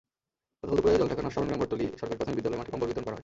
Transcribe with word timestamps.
গতকাল 0.61 0.75
দুপুরে 0.77 0.99
জলঢাকার 1.01 1.33
শালনগ্রাম 1.35 1.59
বটতলী 1.61 1.85
সরকারি 1.99 2.17
প্রাথমিক 2.19 2.37
বিদ্যালয় 2.37 2.59
মাঠে 2.59 2.71
কম্বল 2.71 2.87
বিতরণ 2.89 3.05
করা 3.05 3.15
হয়। 3.15 3.19